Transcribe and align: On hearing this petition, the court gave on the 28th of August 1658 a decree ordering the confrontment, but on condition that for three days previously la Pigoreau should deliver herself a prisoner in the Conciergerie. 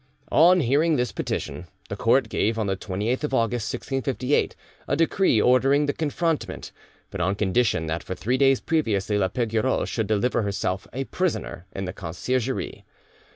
On 0.31 0.61
hearing 0.61 0.95
this 0.95 1.11
petition, 1.11 1.67
the 1.87 1.95
court 1.95 2.27
gave 2.27 2.57
on 2.57 2.65
the 2.65 2.75
28th 2.75 3.23
of 3.25 3.35
August 3.35 3.71
1658 3.71 4.55
a 4.87 4.95
decree 4.95 5.39
ordering 5.39 5.85
the 5.85 5.93
confrontment, 5.93 6.71
but 7.11 7.21
on 7.21 7.35
condition 7.35 7.85
that 7.85 8.01
for 8.01 8.15
three 8.15 8.39
days 8.39 8.59
previously 8.61 9.15
la 9.19 9.27
Pigoreau 9.27 9.85
should 9.85 10.07
deliver 10.07 10.41
herself 10.41 10.87
a 10.91 11.03
prisoner 11.03 11.67
in 11.71 11.85
the 11.85 11.93
Conciergerie. 11.93 12.83